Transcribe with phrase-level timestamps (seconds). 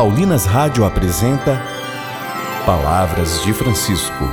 [0.00, 1.60] Paulinas Rádio apresenta
[2.64, 4.24] Palavras de Francisco.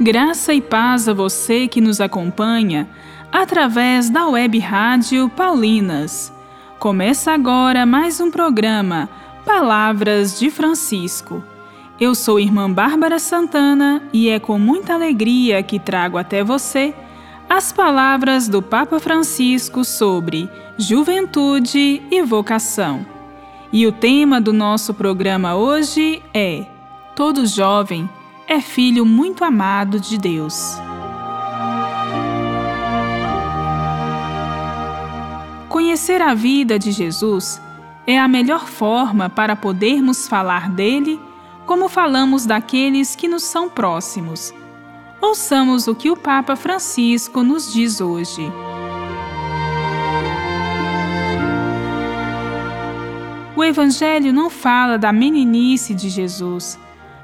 [0.00, 2.88] Graça e paz a você que nos acompanha
[3.30, 6.32] através da web rádio Paulinas.
[6.80, 9.08] Começa agora mais um programa
[9.46, 11.44] Palavras de Francisco.
[12.00, 16.92] Eu sou irmã Bárbara Santana e é com muita alegria que trago até você
[17.50, 23.04] as palavras do Papa Francisco sobre juventude e vocação.
[23.72, 26.64] E o tema do nosso programa hoje é:
[27.16, 28.08] Todo jovem
[28.46, 30.76] é filho muito amado de Deus.
[35.68, 37.60] Conhecer a vida de Jesus
[38.06, 41.20] é a melhor forma para podermos falar dele
[41.66, 44.54] como falamos daqueles que nos são próximos
[45.20, 48.50] Ouçamos o que o Papa Francisco nos diz hoje.
[53.54, 56.78] O Evangelho não fala da meninice de Jesus,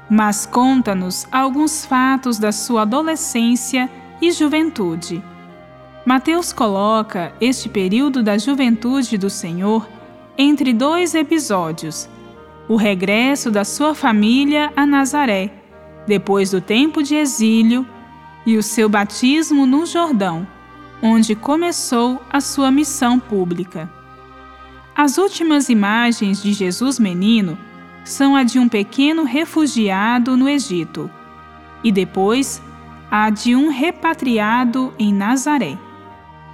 [0.07, 3.89] mas conta-nos alguns fatos da sua adolescência
[4.21, 5.23] e juventude.
[6.05, 9.89] Mateus coloca este período da juventude do Senhor
[10.37, 12.07] entre dois episódios:
[12.69, 15.51] o regresso da sua família a Nazaré
[16.07, 17.85] depois do tempo de exílio
[18.45, 20.47] e o seu batismo no Jordão,
[21.01, 23.91] onde começou a sua missão pública.
[24.95, 27.57] As últimas imagens de Jesus menino
[28.05, 31.11] são a de um pequeno refugiado no Egito
[31.83, 32.61] e depois
[33.11, 35.77] a de um repatriado em Nazaré.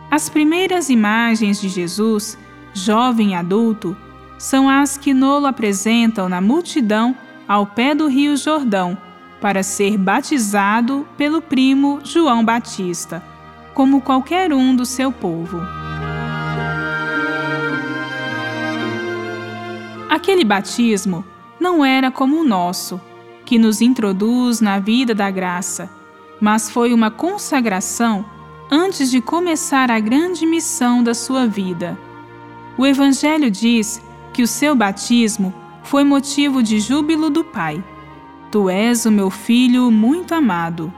[0.10, 2.38] As primeiras imagens de Jesus,
[2.74, 3.96] jovem adulto,
[4.38, 7.16] são as que Nolo apresentam na multidão
[7.48, 8.98] ao pé do Rio Jordão
[9.44, 13.22] para ser batizado pelo primo João Batista,
[13.74, 15.60] como qualquer um do seu povo.
[20.10, 21.26] Aquele batismo
[21.60, 23.02] não era como o nosso,
[23.44, 25.90] que nos introduz na vida da graça,
[26.40, 28.24] mas foi uma consagração
[28.72, 32.00] antes de começar a grande missão da sua vida.
[32.78, 34.02] O Evangelho diz
[34.32, 35.54] que o seu batismo
[35.84, 37.84] foi motivo de júbilo do Pai.
[38.54, 40.94] Tu és o meu filho muito amado.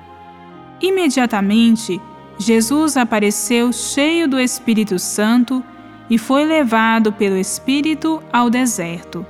[0.82, 2.02] Imediatamente,
[2.38, 5.64] Jesus apareceu cheio do Espírito Santo
[6.10, 9.26] e foi levado pelo Espírito ao deserto.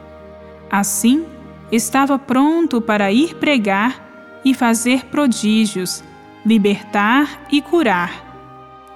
[0.72, 1.24] Assim,
[1.72, 4.04] estava pronto para ir pregar
[4.44, 6.04] e fazer prodígios,
[6.44, 8.26] libertar e curar.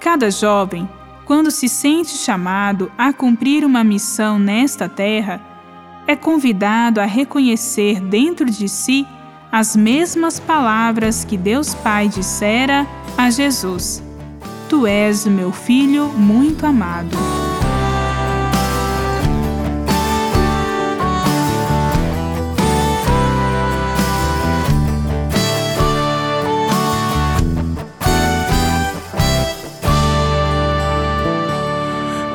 [0.00, 0.90] Cada jovem,
[1.24, 5.40] quando se sente chamado a cumprir uma missão nesta terra,
[6.04, 9.06] é convidado a reconhecer dentro de si
[9.52, 14.02] as mesmas palavras que Deus Pai dissera a Jesus:
[14.68, 17.16] Tu és o meu filho muito amado.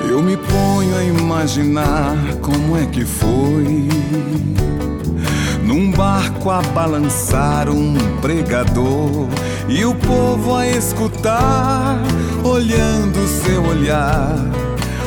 [0.09, 3.87] Eu me ponho a imaginar como é que foi
[5.65, 9.27] num barco a balançar um pregador
[9.67, 11.97] e o povo a escutar,
[12.43, 14.35] olhando seu olhar.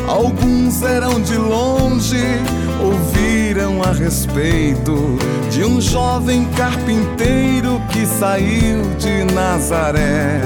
[0.09, 2.25] Alguns eram de longe,
[2.83, 5.17] ouviram a respeito
[5.51, 10.41] de um jovem carpinteiro que saiu de Nazaré,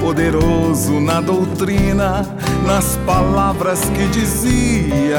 [0.00, 2.24] poderoso na doutrina,
[2.64, 5.18] nas palavras que dizia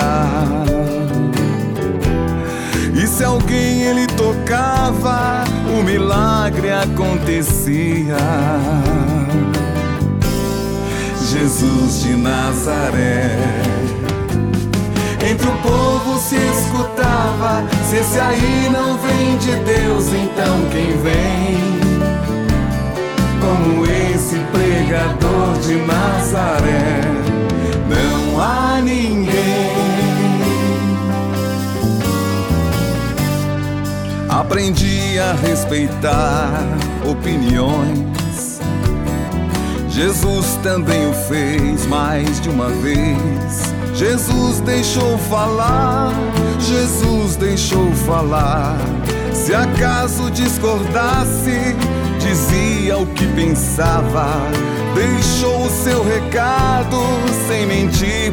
[2.97, 5.44] e se alguém ele tocava,
[5.78, 8.18] o milagre acontecia.
[11.30, 13.38] Jesus de Nazaré.
[15.30, 21.78] Entre o povo se escutava: se esse aí não vem de Deus, então quem vem?
[23.40, 26.27] Como esse pregador de Nazaré,
[34.48, 36.64] Aprendi a respeitar
[37.06, 38.62] opiniões.
[39.90, 43.74] Jesus também o fez mais de uma vez.
[43.94, 46.14] Jesus deixou falar,
[46.62, 48.78] Jesus deixou falar.
[49.34, 51.76] Se acaso discordasse,
[52.18, 54.28] dizia o que pensava.
[54.96, 56.98] Deixou o seu recado
[57.50, 57.87] sem mentir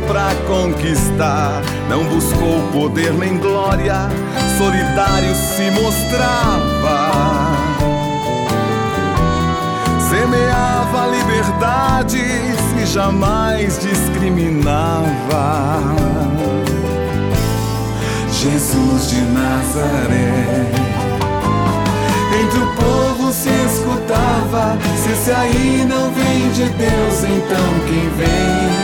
[0.06, 1.62] pra conquistar.
[1.88, 4.08] Não buscou poder nem glória
[4.58, 7.12] solidário se mostrava.
[10.08, 15.80] Semeava liberdades e jamais discriminava.
[18.30, 20.70] Jesus de Nazaré.
[22.40, 28.83] Entre o povo se escutava: se esse aí não vem de Deus, então quem vem?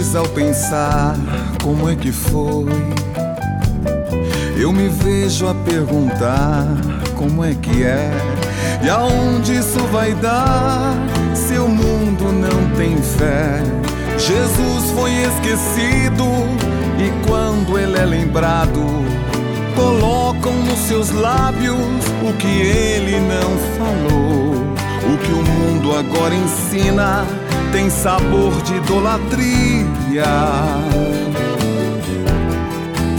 [0.00, 1.14] Vezes ao pensar
[1.62, 2.64] como é que foi
[4.56, 6.66] eu me vejo a perguntar
[7.16, 8.10] como é que é
[8.82, 10.94] e aonde isso vai dar
[11.34, 13.62] se o mundo não tem fé.
[14.16, 16.24] Jesus foi esquecido
[16.98, 18.80] e quando ele é lembrado,
[19.76, 21.76] colocam nos seus lábios
[22.26, 24.54] o que ele não falou.
[25.12, 27.26] O que o mundo agora ensina
[27.72, 30.24] tem sabor de idolatria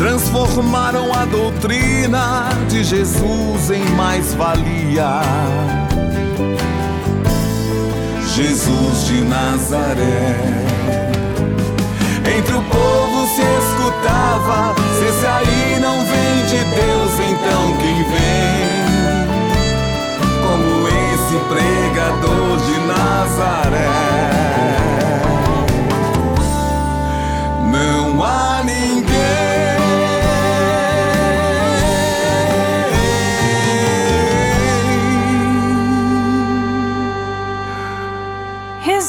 [0.02, 5.22] transformaram a doutrina de Jesus em mais-valia.
[8.36, 10.36] Jesus de Nazaré.
[12.36, 18.71] Entre o povo se escutava: se esse aí não vem de Deus, então quem vem?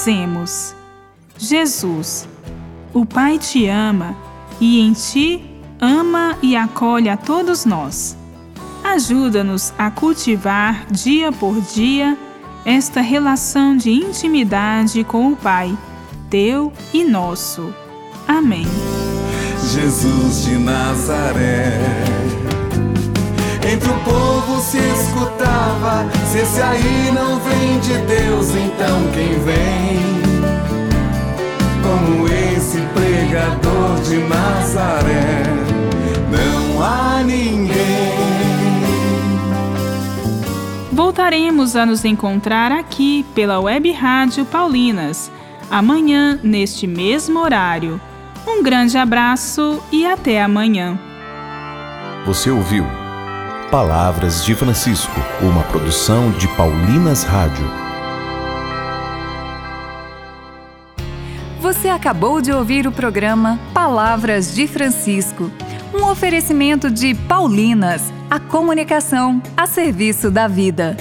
[0.05, 0.75] Rezemos.
[1.39, 2.29] Jesus,
[2.93, 4.17] o Pai te ama
[4.61, 5.41] e em ti
[5.81, 8.17] ama e acolhe a todos nós.
[8.83, 12.19] Ajuda-nos a cultivar dia por dia
[12.65, 15.77] esta relação de intimidade com o Pai,
[16.29, 17.73] teu e nosso.
[18.27, 18.67] Amém.
[19.73, 21.79] Jesus de Nazaré.
[23.73, 29.92] Entre o povo se escutava: se esse aí não vem de Deus, então quem vem?
[33.33, 35.43] Pregador de Nazaré,
[36.31, 37.73] não há ninguém.
[40.93, 45.33] Voltaremos a nos encontrar aqui pela Web Rádio Paulinas,
[45.71, 47.99] amanhã, neste mesmo horário.
[48.47, 50.99] Um grande abraço e até amanhã.
[52.27, 52.85] Você ouviu
[53.71, 57.82] Palavras de Francisco, uma produção de Paulinas Rádio.
[61.73, 65.51] Você acabou de ouvir o programa Palavras de Francisco,
[65.95, 70.95] um oferecimento de Paulinas, a comunicação a serviço da vida.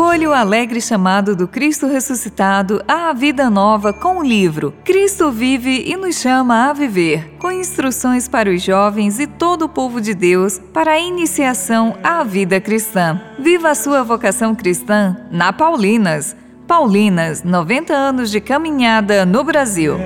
[0.00, 5.84] Acolha o alegre chamado do Cristo ressuscitado à vida nova com o livro Cristo vive
[5.86, 10.14] e nos chama a viver, com instruções para os jovens e todo o povo de
[10.14, 13.20] Deus para a iniciação à vida cristã.
[13.38, 16.34] Viva a sua vocação cristã na Paulinas.
[16.66, 19.98] Paulinas, 90 anos de caminhada no Brasil.